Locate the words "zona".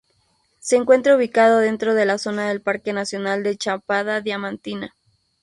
2.17-2.47